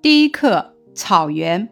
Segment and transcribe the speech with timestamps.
[0.00, 1.68] 第一课草原。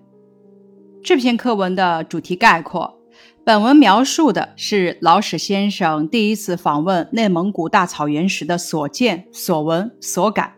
[1.01, 2.99] 这篇课文的主题概括：
[3.45, 10.55] 本文描述的是老史先生第一次访问内蒙古大草原时的所见所闻所感。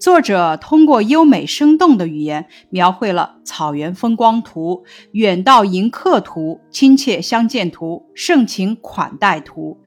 [0.00, 9.78] 作者通过优美生动的语言，描绘了草原风光图、远道迎客图、亲切相见图、盛情款待图、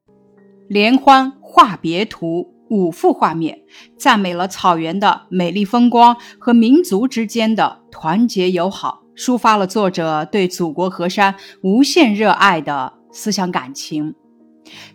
[0.70, 3.60] 联欢话别图五幅画面，
[3.98, 14.16] 赞美了草原的美丽风光和民族之间的团结友好，抒发了作者对祖国河山无限热爱的思想感情。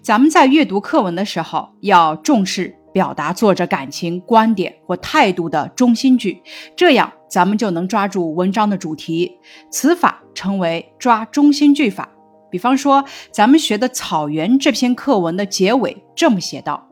[0.02, 2.76] 咱们在阅读课文的时候，要重视。
[2.92, 6.42] 表达作者感情、观点或态度的中心句，
[6.76, 9.32] 这样咱们就能抓住文章的主题。
[9.70, 12.06] 此法称为抓中心句法。
[12.50, 16.86] 比方说，咱们学的《草原》这篇课文的结尾这么写道：“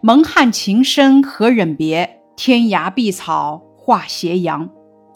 [0.00, 4.70] 蒙汉情深何忍别，天涯碧草化斜阳。”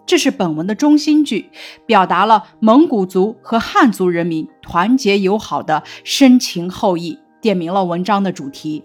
[0.07, 1.51] 这是本文的中心句，
[1.87, 8.84] 表达了蒙古族和汉族人民团结友好的深情厚谊，点明了文章的主题。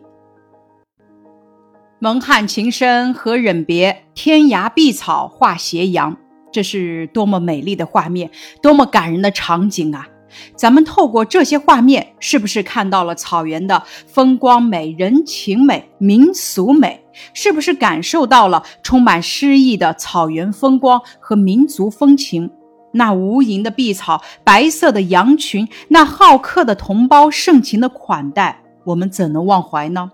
[1.99, 6.15] 蒙汉情深何忍别，天涯碧草化斜阳。
[6.53, 10.07] 这是多么美丽的画面，多么感人的场景啊！
[10.55, 17.03] 咱们透过这些画面，是不是看到了草原的风光美、人情美、民俗美？
[17.33, 22.49] 是不是感受到了充满诗意的草原风光和民族风情？
[22.91, 30.11] 那无垠的碧草，白色的羊群，那好客的同胞，盛情的款待，我们怎能忘怀呢？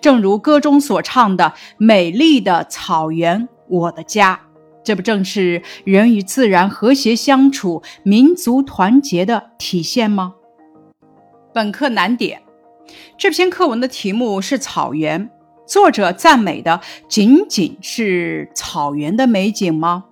[0.00, 4.40] 正如歌中所唱的：“美丽的草原，我的家。”
[4.88, 10.36] 这不正是人与自然和谐相处、民族团结的体现吗？
[11.52, 12.40] 本课难点：
[13.18, 15.28] 这篇课文的题目是草原，
[15.66, 20.06] 作者赞美的仅仅是草原的美景吗？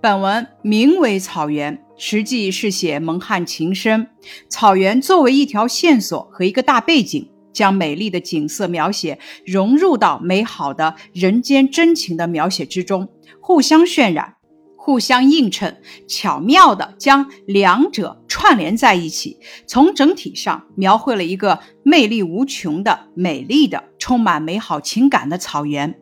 [0.00, 4.08] 本文名为《草原》，实际是写蒙汉情深。
[4.48, 7.30] 草原作为一条线索和一个大背景。
[7.58, 13.08] 将美丽的景色描写融入到美好的人间真情的描写之中，
[13.40, 14.36] 互相渲染，
[14.76, 25.98] 互相映衬，巧妙地将两者串联在一起，从整体上描绘了一个魅力无穷的、美丽的、充满美好情感的草原。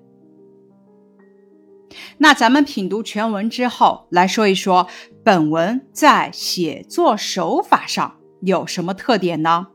[2.19, 4.89] 那咱们品读全文之后，来说一说
[5.25, 9.69] 本文在写作手法上有什么特点呢？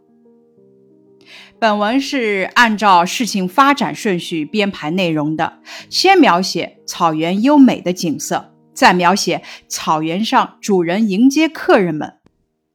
[1.62, 5.60] 本文是按照事情发展顺序编排内容的，
[5.92, 12.16] 先描写草原优美的景色，再描写草原上主人迎接客人们、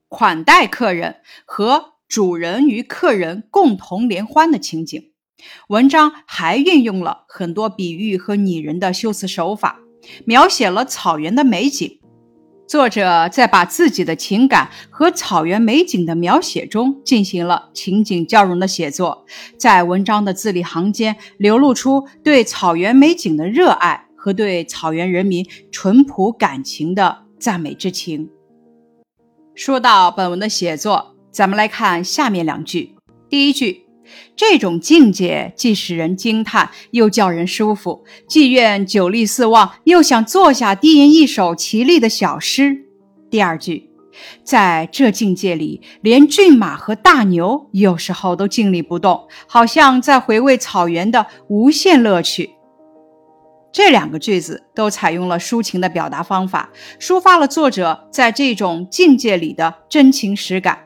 [0.07, 5.11] 款待客人和主人与客人共同联欢的情景。
[5.67, 9.81] 文章还运用了很多比喻和拟人的修辞手法，
[10.25, 11.99] 描写了草原的美景。
[12.67, 19.25] 作者在把自己的情感和草原美景的描写中进行了情景交融的写作，
[19.57, 28.29] 在文章的字里行间流露出对草原美景的热爱和对草原人民淳朴感情的赞美之情。
[29.55, 32.97] 说到本文的写作，咱们来看下面两句。
[33.31, 33.86] 第一句。
[34.35, 42.87] 这种境界既使人惊叹，又叫人舒服，既愿久立四望，又想坐下低吟一首绮丽的小诗。
[43.31, 43.91] 第二句，
[44.45, 52.51] 在这境界里，连骏马和大牛有时候都静立不动，好像在回味草原的无限乐趣。
[53.73, 60.86] 这两个句子都采用了抒情的表达方法，抒发了作者在这种境界里的真情实感。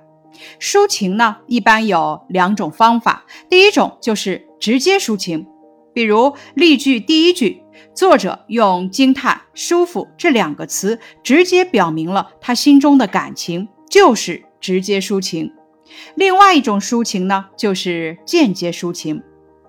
[0.58, 3.24] 抒情呢，一般有两种方法。
[3.48, 5.46] 第一种就是直接抒情，
[5.92, 7.62] 比如例句第一句，
[7.94, 15.52] 作者用惊叹、舒服这两个词，直接表明了他心中的感情，就是直接抒情。
[16.14, 19.22] 另外一种抒情呢，就是间接抒情，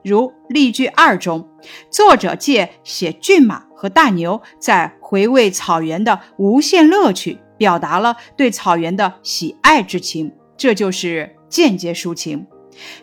[0.04, 1.50] 如例句二中，
[1.90, 10.32] 作者借写骏马和大牛在回味草原的无限乐趣，表达了对草原的喜爱之情。
[10.62, 12.46] 这就是间接抒情。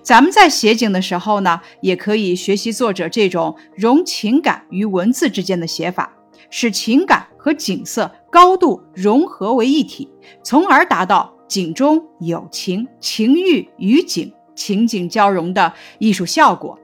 [0.01, 6.17] 咱们在写景的时候呢，也可以学习作者这种融情感于文字之间的写法，
[6.51, 10.09] 使情感和景色高度融合为一体，
[10.45, 16.79] 从而达到景中有情，情欲与景情景交融的艺术效果。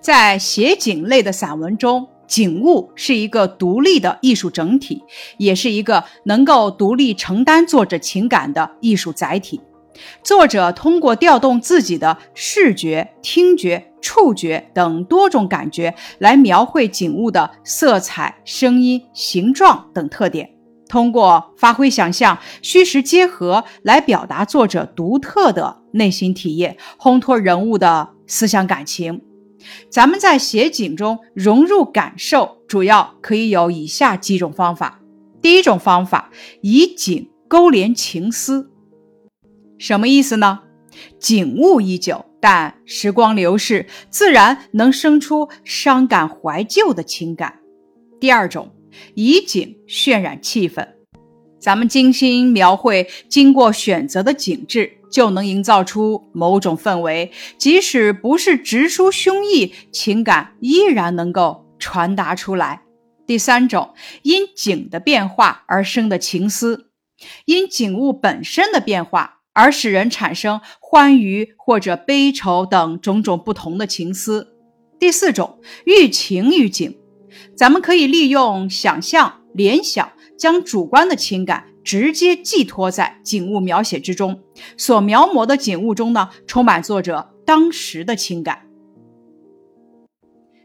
[0.00, 2.08] 在写景类的散文中。
[2.28, 5.02] 景物是一个独立的艺术整体，
[5.38, 9.60] 也是一个能够独立承担作者情感的艺术载体。
[10.22, 20.48] 作者通过调动自己的视觉、听觉、触觉等多种感觉来描绘景物的色彩、声音、形状等特点，
[20.88, 29.20] 通过发挥想象、虚实结合来表达作者独特的内心体验，烘托人物的思想感情。
[29.90, 35.00] 咱们在写景中融入感受，主要可以有以下几种方法。
[35.40, 36.30] 第一种方法，
[36.62, 38.70] 以景勾连情思。
[39.78, 40.60] 什么意思呢？
[41.20, 47.60] 景物依旧，但时光流逝，自然能生出伤感怀旧的情感。
[48.18, 48.72] 第二种，
[49.14, 50.88] 以景渲染气氛。
[51.60, 62.82] 咱们精心描绘经过选择的景致，就能营造出某种氛围，即使不是直抒胸臆，情感依然能够传达出来。
[63.26, 66.90] 第三种，因景的变化而生的情思，
[67.44, 69.36] 因景物本身的变化。
[69.54, 74.54] 而使人产生欢愉或者悲愁等种种不同的情思。
[75.00, 76.96] 第四种，寓情于景，
[77.56, 84.40] 咱们可以利用想象、联想，将主观的情感直接寄托在景物描写之中。
[84.76, 88.66] 所描摹的景物中呢，充满作者当时的情感。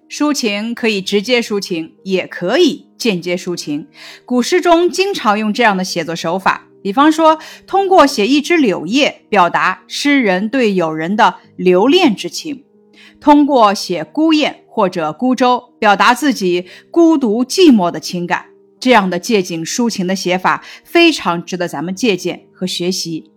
[0.09, 3.87] 抒情可以直接抒情，也可以间接抒情。
[4.25, 6.67] 古诗中经常用这样的写作手法。
[6.83, 12.65] 比方说，通过写一只柳叶，表达诗人对友人的留恋之情；
[13.21, 18.47] 通过写孤雁或者孤舟，表达自己孤独寂寞的情感。
[18.83, 23.31] 这样的借景抒情的写法，非常值得咱们借鉴和学习。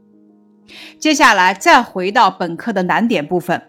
[0.98, 3.62] 接下来，再回到本课的难点部分，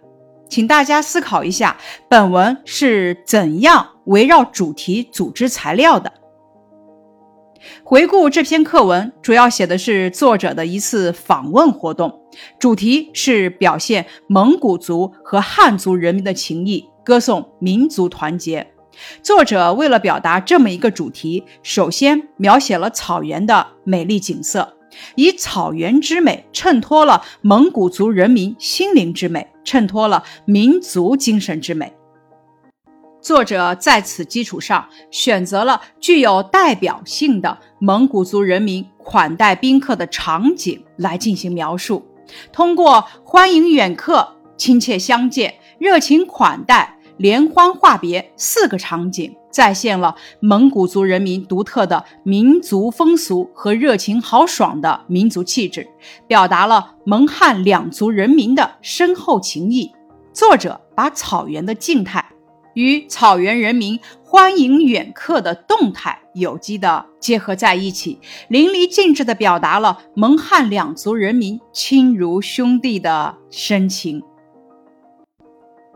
[0.50, 1.78] 请大家思考一下，
[2.10, 6.12] 本文是怎样围绕主题组织材料的？
[7.84, 12.22] 回顾这篇课文，主要写的是作者的一次访问活动，
[12.58, 18.66] 主题是表现蒙古族和汉族人民的情谊，歌颂民族团结。
[19.22, 24.78] 作者为了表达这么一个主题，首先描写了草原的美丽景色，
[25.16, 31.94] 以草原之美衬托了蒙古族人民心灵之美，衬托了民族精神之美。
[33.20, 42.06] 作者在此基础上选择了具有代表性的蒙古族人民款待宾客的场景来进行描述，
[42.54, 55.88] 通过欢迎远客、亲切相见、热情款待、联欢话别四个场景，再现了蒙古族人民独特的民族风俗和热情豪爽的民族气质，
[56.28, 59.92] 表达了蒙汉两族人民的深厚情谊。
[60.32, 62.24] 作者把草原的静态。
[62.76, 68.20] 与草原人民欢迎远客的动态有机的结合在一起，
[68.50, 74.22] 淋漓尽致地表达了蒙汉两族人民亲如兄弟的深情。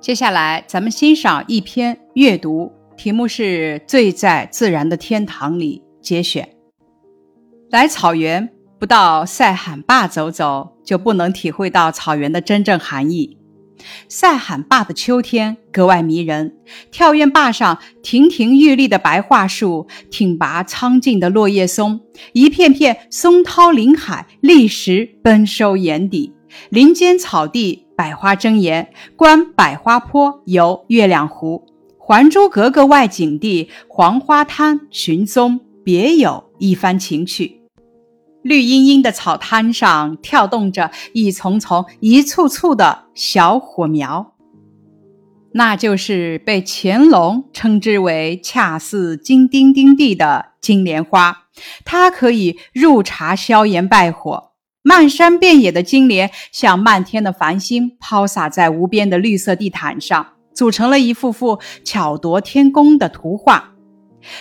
[0.01, 6.49] 接下来，咱们欣赏一篇阅读，题目是《醉在自然的天堂里》节选。
[7.69, 8.49] 来草原，
[8.79, 13.37] 不到塞罕坝走走，就不能体会到草原的真正含义。
[14.09, 16.55] 塞罕坝的秋天格外迷人，
[16.89, 22.01] 跳跃坝上亭亭玉立的白桦树，挺拔苍劲的落叶松，
[22.33, 26.33] 一片片松涛临海，立时奔收眼底。
[26.69, 31.67] 林间草地百花争妍，观百花坡，游月亮湖，
[32.03, 37.61] 《还珠格格》外景地黄花滩寻踪，别有一番情趣。
[38.41, 44.33] 绿茵茵的草滩上跳动着一丛丛、一簇簇的小火苗，
[45.53, 51.43] 那就是被乾隆称之为“恰似金钉钉地”的金莲花。
[51.85, 54.50] 它可以入茶消炎败火。
[54.83, 63.75] 漫山遍野的金莲，像漫天的繁星，抛洒在无边的绿色地毯上，组成了一幅幅巧夺天工的图画。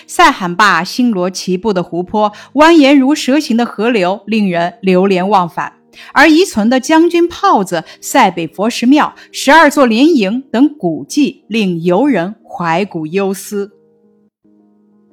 [0.06, 5.72] 塞罕坝星罗棋布的湖泊，蜿蜒如蛇形的河流，令人流连忘返；
[6.14, 13.72] 而遗存的将军炮子、塞北佛石庙、十二座连营等古迹，令游人怀古忧思。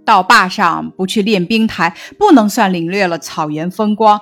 [0.05, 4.19] 到坝上不去练兵台，不能算领略了草原风光；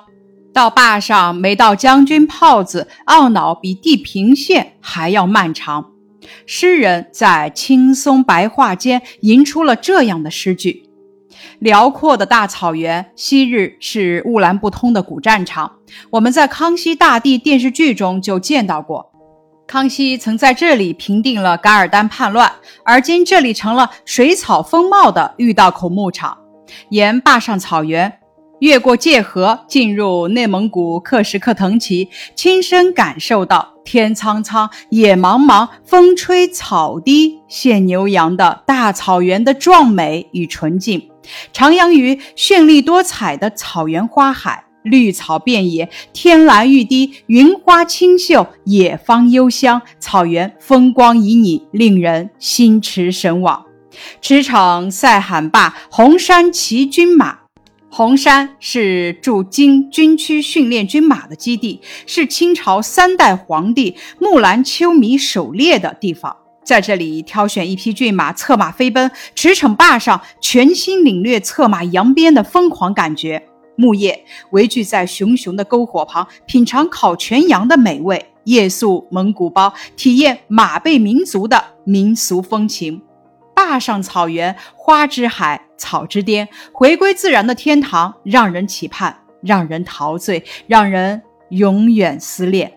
[0.56, 5.90] 到坝上没到将军炮子，懊恼比地平线还要漫长。
[6.46, 10.88] 诗人在青松白桦间吟出了这样的诗句：
[11.58, 15.70] 辽阔的大草原，昔日是乌兰布通的古战场。
[16.08, 19.12] 我们在康熙大帝电视剧中就见到过，
[19.66, 22.50] 康熙曾在这里平定了噶尔丹叛乱，
[22.82, 26.38] 而今这里成了水草丰茂的御道口牧场。
[26.88, 28.20] 沿坝上草原，
[28.60, 41.10] 越过界河，进入内蒙古克什克腾旗，亲身感受到天苍苍，野茫茫，风吹草低见牛羊的大草原的壮美与纯净，
[41.52, 53.66] 徜徉于绚丽多彩的草原花海，绿草遍野，天蓝欲滴，云花清秀，野芳幽香，草原风光旖旎，令人心驰神往。
[54.20, 57.45] 驰骋塞罕坝，红山骑骏马。
[57.96, 66.36] 红山是驻京军区训练军马的基地，是清朝三代皇帝木兰秋弥狩猎的地方。
[66.62, 73.42] 在这里挑选一匹骏马，策马飞奔，驰骋坝上，全心领略策马扬鞭的疯狂感觉。
[73.76, 83.00] 木叶围聚在熊熊的篝火旁，品尝烤全羊的美味，夜宿蒙古包，体验马背民族的民俗风情。
[83.54, 92.72] 坝上草原，花之海，草之巅，回归自然的天堂，让人期盼，让人陶醉，让人永远思恋。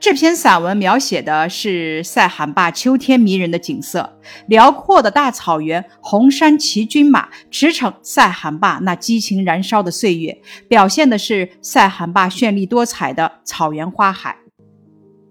[0.00, 10.36] 这篇散文描写的是塞罕坝秋天迷人的景色，辽阔的大草原，红山骑军马驰骋塞罕坝那激情燃烧的岁月，
[10.66, 14.39] 表现的是塞罕坝绚丽多彩的草原花海。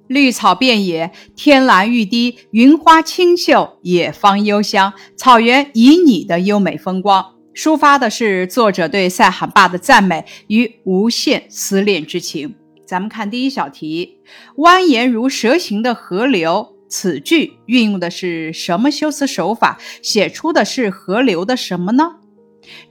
[0.10, 12.56] 绿草遍野，天蓝欲滴，云花清秀，野芳幽香，草原旖旎的优美风光，抒发的是作者对塞罕坝的赞美与无限思恋之情。
[12.88, 14.18] 咱们看第一小题，
[14.58, 19.78] 蜿蜒如蛇形的河流，此句运用的是什么修辞手法？
[20.02, 22.16] 写出的是河流的什么呢？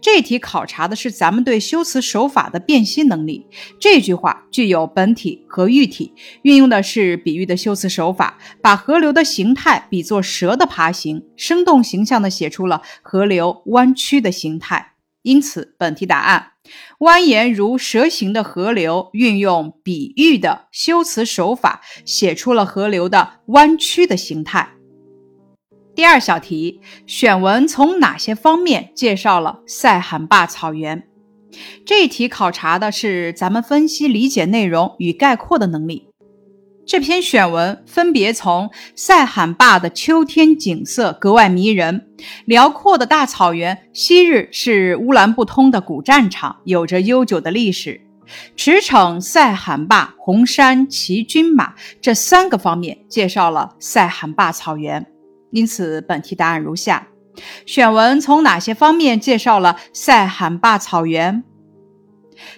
[0.00, 3.46] 这题考察的是咱们对修辞手法的辨析能力。
[3.78, 14.94] 这句话具有本体和喻体，运用的是比喻的修辞手法，把河流的形态比作蛇的爬行，生动形象地写出了河流弯曲的形态。
[15.22, 16.52] 因此，本题答案：
[17.00, 24.77] 蜿蜒如蛇形的河流，运用比喻的修辞手法，写出了河流的弯曲的形态。
[25.98, 31.02] 第二小题，选文从哪些方面介绍了塞罕坝草原？
[31.84, 36.06] 这一题考察的是咱们分析理解内容与概括的能力。
[36.86, 42.06] 这篇选文分别从塞罕坝的秋天景色格外迷人，
[42.44, 48.00] 辽阔的大草原，昔日是乌兰布通的古战场，有着悠久的历史。
[48.54, 55.04] 驰骋塞罕坝，红山骑军马，这三个方面介绍了塞罕坝草原。
[55.50, 57.08] 因此，本题答案如下：
[57.64, 61.42] 选文从哪些方面介绍了塞罕坝草原？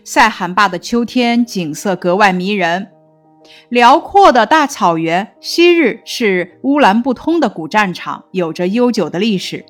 [0.05, 2.89] 塞罕坝的秋天景色格外迷人，
[3.69, 9.65] 辽阔的大草原，昔日是乌兰布通的古战场，有着悠久的历史。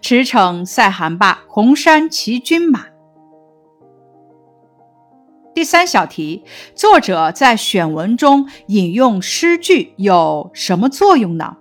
[0.00, 2.86] 驰骋塞罕坝，红山骑军马。
[5.54, 11.56] 第三小题，作者在选文中引用诗句有什么作用呢？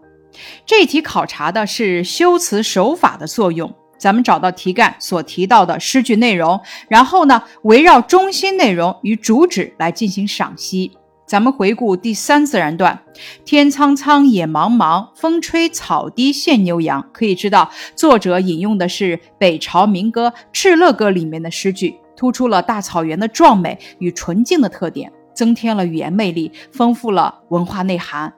[0.65, 3.73] 这题考察的是修辞手法的作用。
[3.97, 10.91] 咱们找到题干所提到的诗句内容，然后呢，围绕中心内容与主旨来进行赏析。
[11.25, 13.01] 咱们回顾第三自然段
[13.43, 28.31] ：“天苍苍，野茫茫，风吹草低见牛羊。”可以知道，作者引用的是北朝民歌《敕勒歌》里面的诗句，突出了大草原的壮美与纯净的特点，增添了语言魅力，丰富了文化内涵。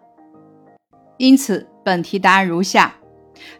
[1.18, 1.69] 因此。
[1.84, 2.96] 本题答案如下：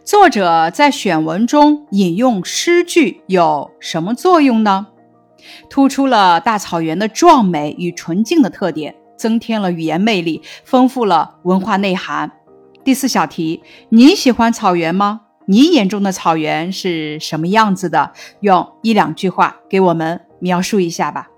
[0.04, 4.88] 作者在选文中引用诗句有什么作用呢？
[5.70, 12.30] 突出了大草原的壮美与纯净的特点，增添了语言魅力，丰富了文化内涵。
[12.84, 15.22] 第四小题：你喜欢草原吗？
[15.46, 18.12] 你眼中的草原是什么样子的？
[18.40, 21.29] 用一两句话给我们描述一下吧。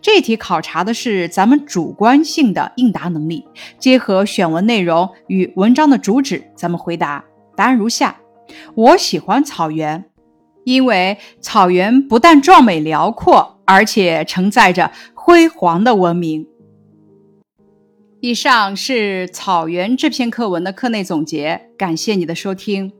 [0.00, 3.44] 这题考察的是咱们主观性的应答能力，
[3.78, 7.24] 结合选文内容与文章的主旨，咱们回答。
[7.56, 8.16] 答案如下：
[8.74, 10.04] 我喜欢草原，
[10.64, 16.46] 因为草原不但壮美辽阔，而且承载着辉煌的文明。
[18.20, 22.90] 以上是《草原》这篇课文的课内总结，感谢你的收听。